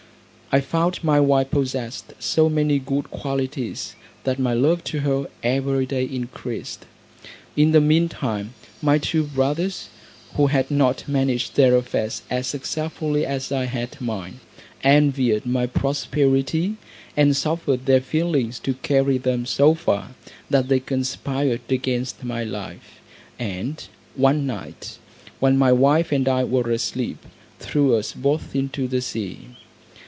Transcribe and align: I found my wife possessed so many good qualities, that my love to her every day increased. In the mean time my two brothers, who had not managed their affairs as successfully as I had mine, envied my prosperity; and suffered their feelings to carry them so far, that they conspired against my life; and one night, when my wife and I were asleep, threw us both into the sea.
I 0.53 0.59
found 0.59 1.01
my 1.01 1.17
wife 1.17 1.49
possessed 1.49 2.13
so 2.19 2.49
many 2.49 2.77
good 2.77 3.05
qualities, 3.09 3.95
that 4.25 4.37
my 4.37 4.53
love 4.53 4.83
to 4.83 4.99
her 4.99 5.27
every 5.41 5.85
day 5.85 6.03
increased. 6.03 6.85
In 7.55 7.71
the 7.71 7.79
mean 7.79 8.09
time 8.09 8.53
my 8.81 8.97
two 8.97 9.23
brothers, 9.23 9.87
who 10.33 10.47
had 10.47 10.69
not 10.69 11.07
managed 11.07 11.55
their 11.55 11.73
affairs 11.77 12.23
as 12.29 12.47
successfully 12.47 13.25
as 13.25 13.49
I 13.53 13.63
had 13.63 14.01
mine, 14.01 14.41
envied 14.83 15.45
my 15.45 15.67
prosperity; 15.67 16.75
and 17.15 17.33
suffered 17.33 17.85
their 17.85 18.01
feelings 18.01 18.59
to 18.59 18.73
carry 18.73 19.17
them 19.17 19.45
so 19.45 19.73
far, 19.73 20.15
that 20.49 20.67
they 20.67 20.81
conspired 20.81 21.61
against 21.69 22.25
my 22.25 22.43
life; 22.43 22.99
and 23.39 23.87
one 24.17 24.45
night, 24.45 24.97
when 25.39 25.55
my 25.57 25.71
wife 25.71 26.11
and 26.11 26.27
I 26.27 26.43
were 26.43 26.69
asleep, 26.71 27.19
threw 27.59 27.95
us 27.95 28.11
both 28.11 28.53
into 28.53 28.89
the 28.89 28.99
sea. 28.99 29.47